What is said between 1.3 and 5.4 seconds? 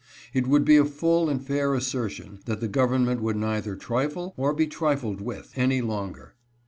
fair assertion that the government would neither trifle, or be trifled